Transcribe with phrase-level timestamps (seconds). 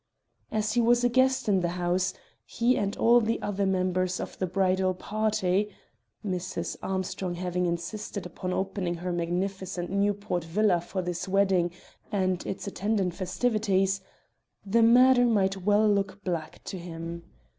[0.51, 2.11] As he was a guest in the house,
[2.43, 5.71] he and all the other members of the bridal party
[6.25, 6.75] (Mrs.
[6.81, 11.69] Armstrong having insisted upon opening her magnificent Newport villa for this wedding
[12.11, 14.01] and its attendant festivities),
[14.65, 17.21] the matter might well look black to him.